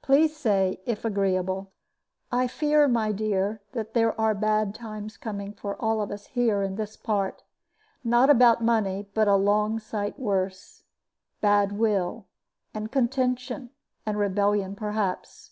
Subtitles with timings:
[0.00, 1.70] Please say if agreeable.
[2.32, 6.62] "I fear, my dear, that there are bad times coming for all of us here
[6.62, 7.42] in this part.
[8.02, 10.84] Not about money, but a long sight worse;
[11.42, 12.24] bad will,
[12.72, 13.68] and contention,
[14.06, 15.50] and rebellion, perhaps.